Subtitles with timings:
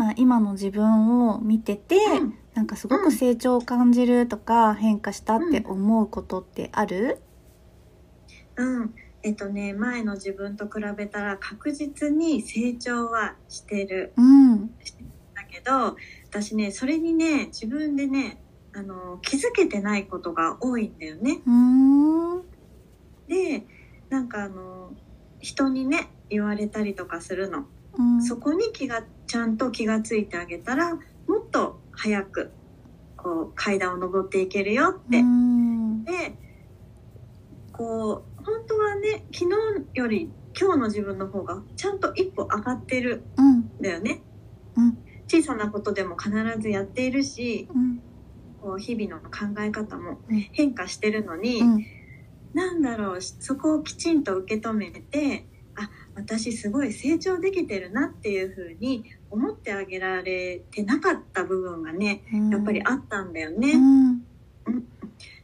[0.00, 2.34] まあ、今の自分を見てて、うん。
[2.54, 7.20] なんかすごく成長を感じるとか、変化したって思うことってある？
[8.56, 8.94] うん。
[9.22, 14.14] えっとね前の自分と比べたら確実に成長はしてる。
[14.16, 14.68] うん。
[15.34, 15.96] だけど
[16.30, 21.42] 私ねそれにね自分でねあの気づけてないことが多いんだよね。
[21.46, 22.42] うーん。
[23.28, 23.66] で
[24.08, 24.94] なんかあの
[25.40, 27.66] 人にね言われたりとかするの、
[28.00, 28.22] うん。
[28.22, 32.50] そこに気がちゃんと気がついてあげたらもっと早く
[33.16, 35.18] こう階段を登っていけるよって。
[35.18, 36.04] うん。
[36.04, 36.34] で
[37.72, 43.58] こう本当はね昨日より今日の自分の方がちゃんと一歩上がってるうん。
[43.60, 44.22] んだよね。
[44.76, 48.00] うん小さなことでも必ずやっているしうん。
[48.60, 51.86] こう日々の考え方もうん変化してるのに、うん。
[52.52, 55.49] なんだろうそこをきちんと受け止めてあ
[56.14, 63.72] 私すごい成長できてるなっていう風に思ってあげられてなかった部分がねやっぱりあったんだよね。
[63.72, 64.22] うん。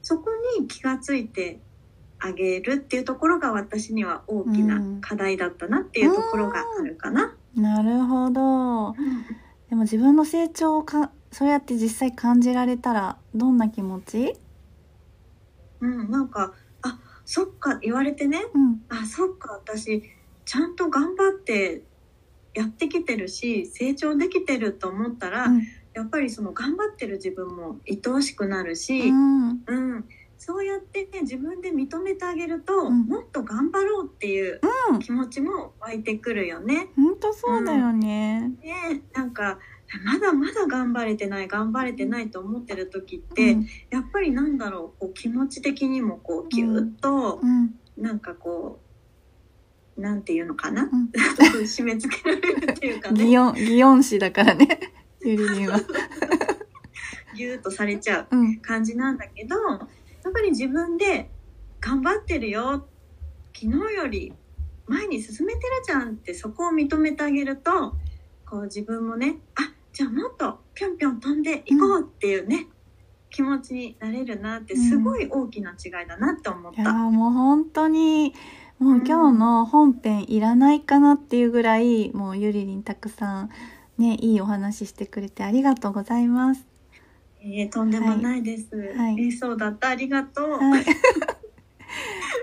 [0.03, 1.61] そこに気がついて
[2.19, 7.35] あげるっていうところが私には大きな課題だったなっていうところがあるかな。
[7.55, 8.95] なるほど。
[9.69, 14.35] でも自分の成長をかそうやって実際感じられたらどんな気持ち？
[15.81, 20.03] うん、なんかあそっか言われてねうんあそっか私
[20.47, 21.83] ちゃんと頑張って
[22.55, 25.63] やってきてるし成長できてると思ったら、うん。
[25.93, 29.99] やっぱりその頑張ってる自分も愛おしくなるし、ううん。
[29.99, 30.05] ん
[30.39, 33.07] そうやってね自分で認めてあげると、うん。
[33.07, 34.99] もっと頑張ろうっていううん。
[35.01, 36.89] 気持ちも湧いてくるよね。
[36.97, 38.53] 本当そうだよね。
[38.63, 39.59] ねなんか
[40.05, 43.67] まだまだ頑張れてない頑張れてないと思ってる時って、うん。
[43.91, 47.75] やっぱりなんだろうこう気持ち的にもこうギュッと、うん。
[47.97, 48.86] なんかこう
[49.97, 51.11] なんていうのかな、ん。
[51.65, 53.25] 締め付けられるっていうかね。
[53.25, 54.69] 擬音擬音詞だからね。
[55.23, 55.81] ゆりりんは。
[57.35, 58.57] ギュッとされちゃううん。
[58.61, 61.31] 感じなんだけどやっぱり自分で
[61.81, 62.87] 頑張ってるよ。
[63.55, 64.33] 昨日より
[64.87, 67.97] 前に進めてるじゃんってそこを認めてあげると
[68.45, 72.69] こう自分もねあじゃあもっとぴょんぴょん飛んでいこうっていうね、
[73.31, 76.93] 気持ちになれるなってすごい大きな違いだなって思っいやーた。
[76.93, 78.35] もう本当に
[78.79, 83.51] もう今日の本編いらないかなっていうぐらいもうゆりりんたくさん
[83.97, 86.67] ねいいお話ししてくれてありがとうございます。
[87.41, 88.77] えーとんでもないです。
[88.97, 90.51] はいえーそうだったありがとう。
[90.53, 90.85] はい。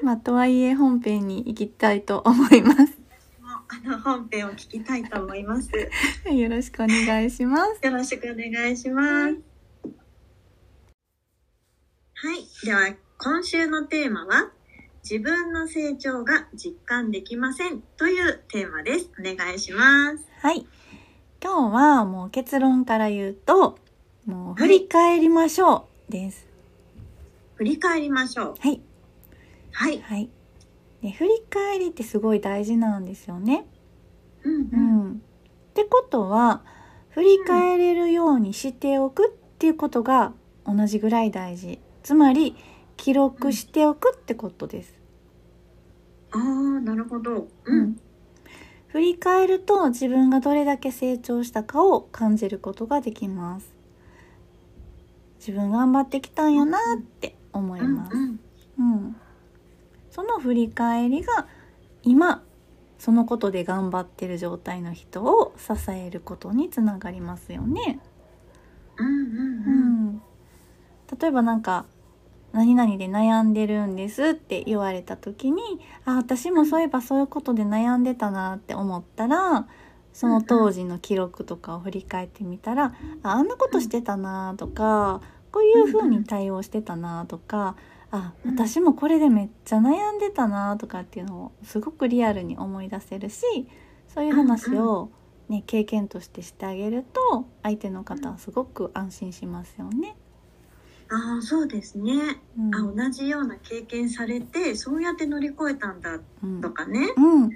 [0.04, 3.04] まあとはいえ本編に行きたいと思います。
[3.70, 5.70] あの本編を聞きたいと思います。
[6.32, 7.86] よろしくお願いします。
[7.86, 9.38] よろしくお願いします。
[12.16, 12.66] はい。
[12.66, 14.52] では、今週のテーマは、
[15.04, 19.10] 自分の成長が実感できませんというテーマです。
[19.20, 20.26] お願いします。
[20.40, 20.66] はい。
[21.44, 23.78] 今日はもう結論から言うと、
[24.26, 26.48] もう振り返りましょうです。
[27.56, 28.56] 振り返りましょう。
[28.58, 28.80] はい。
[29.74, 30.02] はい。
[30.02, 30.30] はい。
[31.02, 33.66] で振り返りってすごい大事なんですよね。
[34.44, 35.00] うんううん。
[35.10, 35.12] ん。
[35.16, 35.16] っ
[35.74, 36.64] てことは、
[37.10, 40.32] 振り返れるようにしておくっていうことが
[40.66, 41.80] 同じぐらい大事。
[42.04, 42.56] つまり、
[42.98, 44.94] 記録しておくってことです。
[46.32, 46.42] ああ、
[46.82, 47.32] なるほど。
[47.34, 47.84] ううん。
[47.90, 48.00] ん。
[48.88, 53.74] 振り返ると自分がどれだけ成長したかを感じることができます。
[55.40, 58.16] 自分頑張ってきたんやなって思いうんます。
[58.16, 58.40] うん。
[58.78, 59.16] うん。
[60.12, 61.48] その振り返りが
[62.04, 62.44] 今
[63.00, 68.00] そのことで頑張ってる状態の人を支えることにつながりますよね。
[68.98, 70.06] うんうんううん。
[70.12, 70.22] ん。
[71.20, 71.86] 例えばなんか
[72.54, 75.62] 何々で悩んでるんですって言われた時に
[76.06, 79.68] あ私もそういえばそういうことで悩んでたなって思ったら
[80.14, 85.22] その当時の記録とかを振り返ってみたらああんなことしてたなとか
[85.52, 87.76] こういう風に対応してたなとか
[88.12, 93.68] あ私もこれでめっちゃ悩んでたなとかっていうのをすごくリアルに思い出せるし
[94.08, 95.10] そういう話を、
[95.50, 100.16] ね、経験としてしてあげると相手の方はすごく安心しますよね。
[101.14, 102.76] ああそうですね、うん。
[102.76, 107.14] あ同じような経験されてそうやって乗り越えたんだうんとかね。
[107.16, 107.50] うん、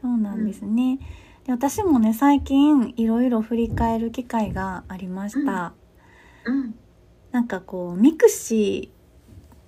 [0.00, 0.98] そうなんですね。
[1.44, 5.72] で私もね最近いろいろ振り返る機会がありました。
[6.44, 6.74] うん、
[7.32, 8.92] なんかこうミクシ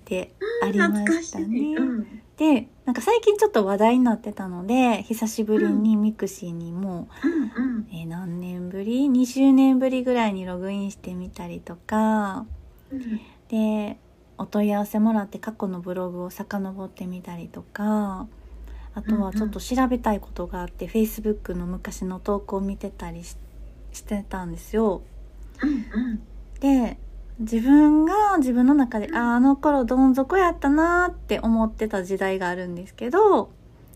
[0.05, 1.75] ーでありましたね。
[1.75, 7.79] うんでなんか最近ちょっと話題になってたので久しぶりに mixi にもうんうん。
[7.81, 12.45] う、えー何年ぶり？20年ぶりぐらいにログインしてみたりとか。
[12.47, 12.62] うん
[13.49, 13.97] で
[14.37, 18.27] お問い合わせもらって過去のブログを遡ってみたりとか
[18.95, 23.37] あとはちょっと調べたいことがあって Facebook の昔の投稿を見てたりし
[23.91, 25.03] してたんですよ。
[25.61, 26.21] うん
[26.59, 26.97] で
[27.39, 33.51] 自分が自分の中でああの頃どん底やったなーって思ってた時代があるんですけど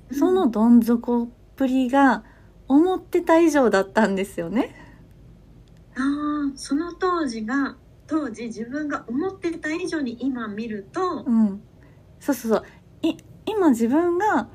[0.10, 2.24] うんそのどん底っぷりが
[2.68, 4.76] 思ってた以上だったんですよね。
[5.96, 7.78] ああその当時が
[8.08, 11.62] 当時自分が思ってた以上に今見ると、うん、
[12.20, 12.64] そうそうそう。
[13.02, 14.50] い今自分が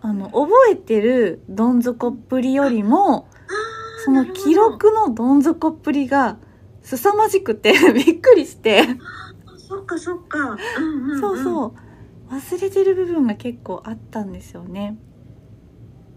[0.00, 3.28] あの覚えてるどん底っぷりよりも
[4.04, 6.38] その記録のどん底っぷりが
[6.82, 8.84] 凄まじくて びっくりして、
[9.56, 11.72] そっかそっか、うんうんうん、そうそう。
[12.28, 14.96] 忘れてる部分が結構あったんですよね。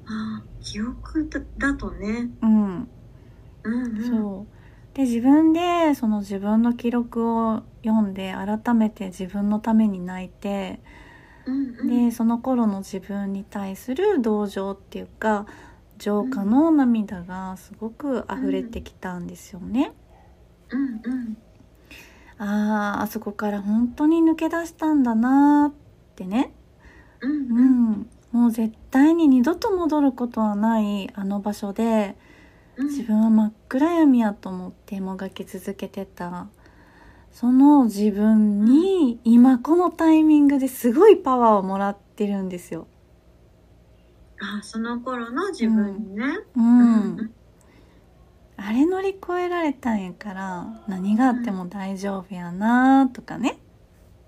[0.05, 2.87] あー記憶だだとね、うん。
[3.63, 4.58] うんうん、そう
[4.93, 10.79] で自分でその自分の記録を読んで改めて自分のために泣いて
[11.87, 15.45] でその頃の自分に対する同情っていうか
[15.97, 19.93] 浄化の涙がすごく溢れてきたんですよね。
[20.69, 21.37] うんうん。
[22.37, 25.73] あーあそこから本当に抜け出したんだなーっ
[26.15, 26.53] てね、
[27.21, 32.15] うんううんん、もう絶対に二度と戻ることはないあの場所で
[32.79, 36.47] うん自分は真っ暗闇やと思ってもがき続けてた。
[37.31, 42.87] その自分に今このタイミングですごいパワーをもらってるんですよ。
[44.41, 47.23] あその頃の自分にね、うん、
[48.57, 53.59] あれ乗り越えられたんやから何があっても大丈夫やなとかね、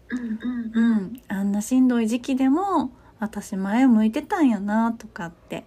[0.09, 1.07] うんうんううん。
[1.07, 5.65] ん、あんなしんどい時期でも私前を向いてたんやなとかって、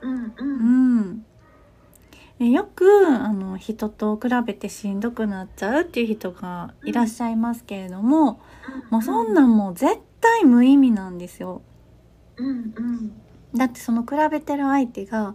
[0.00, 0.64] うんうう
[1.02, 1.26] ん
[2.40, 8.40] よくあの人と比べてしんどくなっちゃうっていう人がいらっしゃいますけれども、
[8.90, 11.62] もうそんなんもう絶対無意味なんですよ。
[12.36, 13.22] うんうん。
[13.54, 15.34] だってその比べてる相手が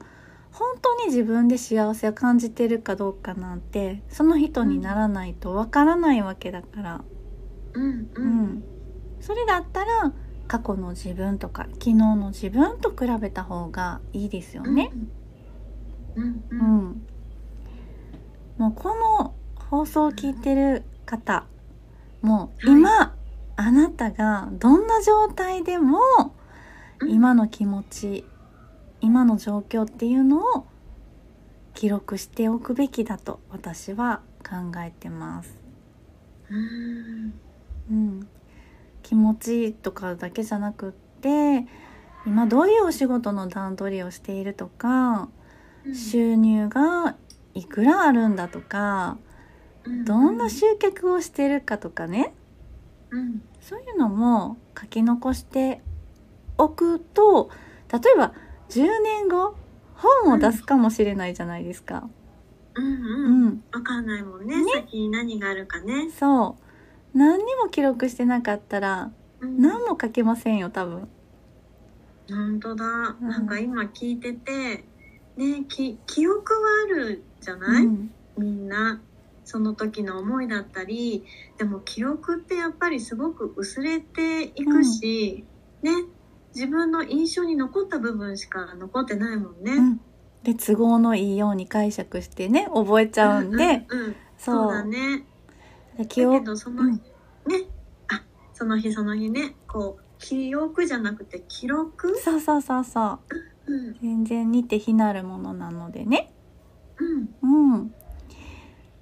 [0.52, 7.06] 本当に自分で幸せを感じてるかどうかなんてその人にならないとわからないわけだから、
[7.74, 8.30] うんううん。
[8.30, 8.63] ん、
[9.19, 10.13] それだったら
[10.48, 14.92] 過去の自分とか昨日の自分と比べた方がいいですよね。
[14.94, 15.15] うん
[16.16, 16.22] う
[16.52, 16.58] うん。
[16.58, 17.08] ん、
[18.58, 19.36] もうこの
[19.70, 21.46] 放送を聞いてる方
[22.22, 23.16] もう今、
[23.58, 26.00] あなたがどんな状態でも
[27.02, 27.10] うん。
[27.12, 28.26] 今の気持ち
[29.02, 30.66] 今の状況っていうのを
[31.74, 35.57] 記録しておくべきだと私は考えてます。
[36.50, 37.34] うん。
[37.92, 38.28] うん、
[39.04, 40.92] 気持ちとかだけじゃなくっ
[41.22, 41.68] て
[42.26, 45.30] 今どういうお仕事の段取りをしているとか
[45.94, 47.15] 収入が
[47.54, 49.18] いくらあるんだとか
[50.06, 52.33] どんな集客をしてるかとかね。
[53.11, 53.42] うん。
[53.61, 55.81] そういうのも書き残して
[56.57, 57.49] おくと
[57.92, 58.33] 例えば
[58.69, 59.56] 10年後
[59.94, 62.09] 本を出すかもしれないじゃないですか。
[62.75, 63.45] うんううん。
[63.49, 64.63] ん、わかんないもんね。
[64.63, 64.71] ね。
[64.73, 66.09] 先に何があるかね。
[66.11, 67.18] そう。
[67.18, 69.61] 何にも記録してなかったらうん。
[69.61, 71.07] 何も書けませんよ多分。
[72.30, 72.85] 本当だ、
[73.21, 74.83] うんなんか今聞いてて
[75.37, 78.11] ねき記憶はあるじゃうない、ん。
[78.37, 79.01] みんな
[79.44, 81.25] その時の思いだったり。
[81.57, 85.45] でも記憶ってやっぱりすごく薄れていくし、
[85.81, 85.92] ね
[86.54, 89.73] 自分の印象に残った部分しか残ってないもんね。
[89.73, 90.01] うん。
[90.44, 94.69] で都合のいいように解釈してね覚えちゃうんで、うんうんそそう。
[94.69, 95.25] うだね。
[95.97, 96.94] だけで記憶どその、うん。
[96.94, 97.01] ね
[98.07, 98.23] あ
[98.54, 103.19] その日その日ねこう記憶じゃなくて記録、そうそうそうそう
[103.68, 106.31] うん全然似て非なるものなのでね。
[107.42, 107.94] うんうん。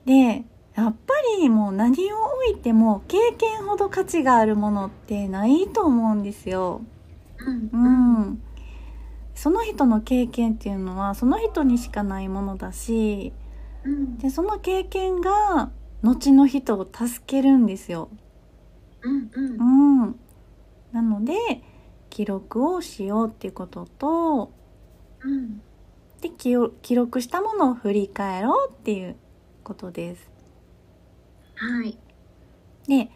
[0.05, 2.17] でやっぱりもう何を
[2.51, 6.82] 置いても経験ほど価値があるものってないと思うんですよ。
[7.39, 7.70] うん。
[7.72, 8.43] うん、
[9.36, 13.34] その人の経験っていうのはその人にしかないものだし
[13.84, 14.17] うん。
[14.17, 18.10] でその経験が後の人を助けるんですよ。
[19.03, 20.03] うんうん。
[20.03, 20.20] うん、
[20.91, 21.34] なので
[22.13, 24.51] 記録をしようっていうことと
[25.22, 25.63] うん
[26.22, 29.15] で記録したものを振り返ろうっていう
[29.63, 30.29] ことです。
[31.55, 31.98] はい
[32.88, 33.10] で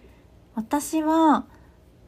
[0.55, 1.45] 私は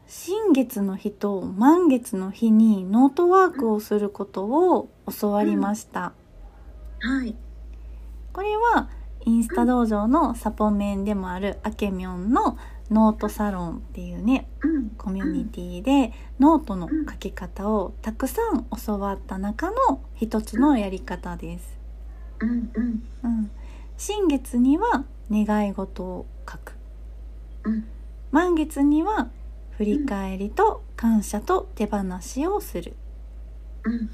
[0.08, 4.90] 新月の日と満月の日にノートワークをすることを
[5.22, 6.14] 教わりました。
[7.02, 7.36] はい
[8.34, 8.90] これは
[9.26, 12.58] インスタ道場のサポメンでもあるあけみょんの
[12.92, 14.90] ノートサロンっていうねうん。
[14.92, 21.78] コミュニティでノートの書き方をたくさん教わった中の一つのやり方です。
[22.40, 23.04] うんうん。
[23.24, 23.52] うん、
[23.98, 26.74] 新月には願い事を書く。
[27.64, 27.86] うん。
[28.32, 29.30] 満月には
[29.78, 32.96] 振り返りと感謝と手放しをする。
[33.84, 34.10] うん。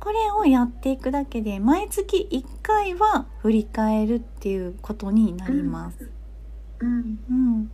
[0.00, 6.17] これをやっていくだけで毎月1回は振り返るっていうことになります。
[6.80, 7.18] うん。
[7.30, 7.70] うん、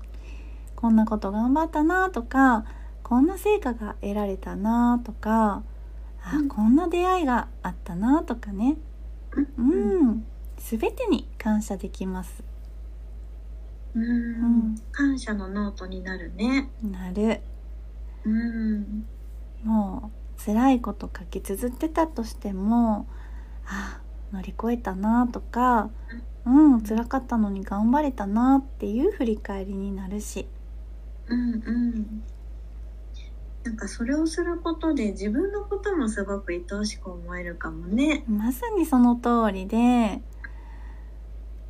[0.76, 2.64] こんなこと頑張ったなとか
[3.02, 5.62] こんな成果が得られたなとか
[6.22, 6.48] あうん。
[6.48, 8.76] こんな出会いがあったなとかね、
[9.32, 10.10] ううん。
[10.10, 12.44] ん、全てに感謝できます。
[13.94, 14.74] うん。
[14.92, 16.70] 感謝のノートになるね。
[16.82, 17.40] なる。
[18.24, 19.06] うん。
[19.62, 23.06] もう辛いこと書き綴ってたとしても
[23.66, 24.00] あ
[24.34, 25.90] 乗り越えたなとか
[26.44, 26.80] うん。
[26.82, 30.46] 辛かったのに頑張れたなっていう振り返りになるし。
[31.28, 32.22] うんうん。
[33.64, 38.24] なんかそれをすることで自分のこともすごく愛おしく思えるかもね。
[38.28, 40.20] まさにその通りで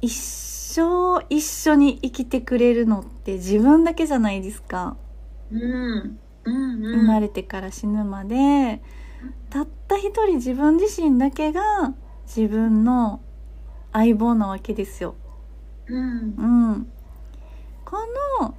[0.00, 4.96] 一生一緒に生きてくれるのって自分だけじゃないですか、
[5.52, 7.00] うんうんうん。
[7.00, 8.82] 生まれてから死ぬまで。
[9.50, 11.94] たった一人自分自身だけが
[12.26, 13.20] 自分の
[13.92, 15.14] 相棒なわけですよ。
[15.86, 16.34] うん。
[16.36, 16.92] うん、
[17.84, 17.98] こ
[18.40, 18.54] の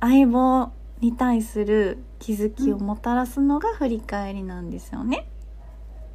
[0.00, 5.28] 相棒に対する気づきをもたらすのが振り返りなんですよね。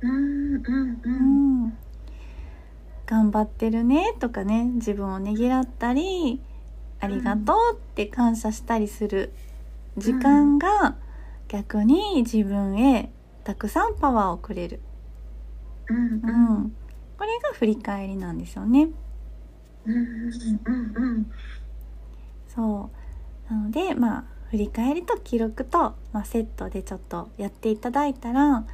[0.01, 1.77] うんうんううんん、
[3.05, 6.39] 頑張ってるねとかね自分をねぎらったり
[6.99, 9.33] ありがとうって感謝したりする
[9.97, 10.95] 時間が
[11.47, 13.11] 逆に自分へ
[13.43, 14.81] たくさんパワーをくれる、
[15.89, 16.75] うんうん、
[17.17, 18.89] これが振り返りなんですよね。
[19.85, 21.31] うんうんうん
[22.47, 22.89] そ
[23.49, 28.65] うなのでまあ振り返りと記録と、まあ、セットでちょっとやっていただいたら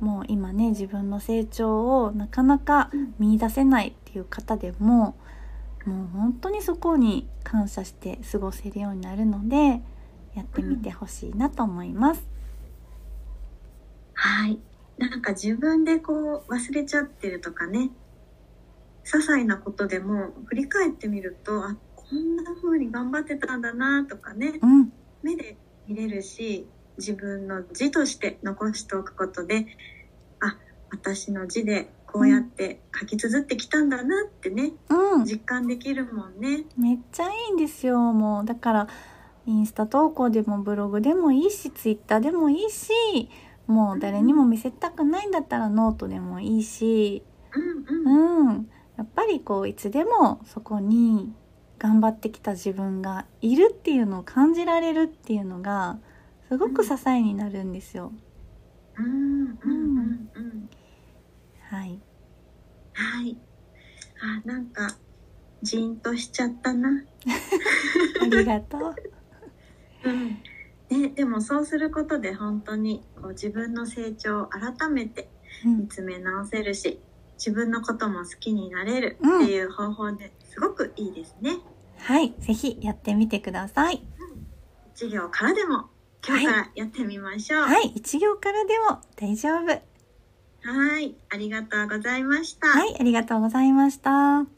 [0.00, 5.16] もう今ね自分の成長をなかなか見出せないっていう方でも
[5.86, 9.80] もう本当にそこに感謝して過ごせるようになるので
[10.34, 12.22] やってみてほしいなと思います。
[14.14, 14.58] はい
[14.98, 17.90] なんか自分でこう忘れちゃってるとかね。
[19.04, 24.58] 些細なことでも振り返ってみるとあこんな風に頑張ってたんだなとかね。
[24.60, 26.66] うん、目で見れるし
[26.98, 29.66] 自分の字として残しておくことで
[30.40, 30.56] あ
[30.90, 36.64] 私の字でこうやって書き綴ってきたんだなってねうん、実感できるもんね。
[36.76, 38.44] めっちゃいいんですよもう。
[38.44, 38.88] だから
[39.46, 43.28] インスタ投稿でもブログでもいいしツイッターでもいいし
[43.66, 51.32] もう誰にも見せたくないんだったらノートでもいいしうんうんうんやっぱりこういつでもそこに
[51.78, 55.98] 頑張ってきた自分がいるっていうのを感じられるっていうのが
[56.48, 58.12] すごく支えになるんですよ。
[58.98, 60.70] うんうんうんうん
[61.68, 62.00] はい、
[62.94, 63.36] はい。
[64.22, 64.96] あ、なんか、
[65.60, 66.88] じーんとしちゃったな。
[68.22, 68.94] ありがとう。
[70.08, 70.42] うん。
[70.90, 75.28] ね、でもそうすることで本当にこう自分の成長を改めて
[75.64, 77.00] うん、見つめ直せるし、
[77.38, 81.58] 自分のことも好きになれるうんっていう方法ですごくいいですね。
[81.98, 84.02] はい、ぜひやってみてください。
[84.94, 85.86] 授業からでも
[86.26, 87.60] 今日からやってみましょう。
[87.62, 87.74] はい。
[87.74, 89.96] はい、一行からでも大丈夫。
[91.30, 92.66] ありがとうございました。
[92.68, 94.55] はい、ありがとうございました。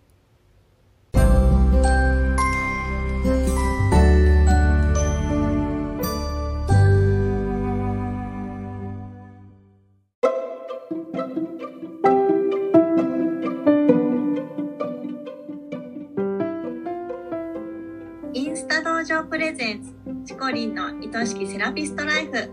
[21.16, 22.50] 愛しきセラピストライフ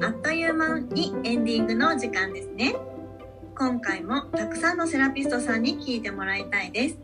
[0.00, 2.74] あっという間にエンディングの時間ですね
[3.56, 6.98] 今回もたくさんのセラピストさんに聞いてもらいたいです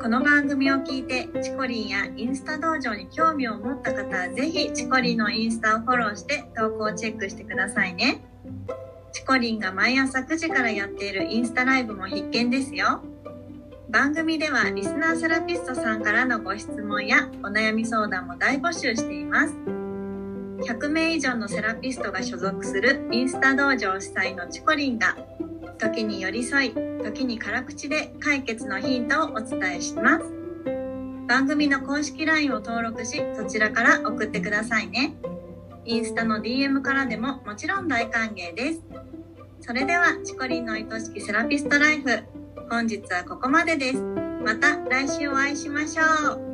[0.00, 8.22] この番組を聞いてチコリンやインスタ道場に興味を持った方はぜひチコリンのインスタをフォローして投稿をチェックしてくださいね
[9.12, 13.02] チコリンが毎朝9時からやっているインスタライブも必見ですよ。
[13.90, 19.81] 番組ではリスナーセラピストさんからのご質問やお悩み相談も大募集しています。
[20.62, 25.16] 100名以上のセラピストが所属するインスタ道場主催のチコリンが
[25.78, 30.24] 時に寄り添い、時に辛口で解決のヒントをお伝えします。
[31.26, 35.14] 番組の公式 LINE を登録し、そちらから送ってくださいね。
[35.84, 38.82] インスタの DM からでももちろん大歓迎です。
[39.60, 42.22] それでは、チコリンの愛しきセラピストライフ。
[42.70, 44.02] 本日はここまでです。
[44.44, 46.51] また来週お会いしましょう。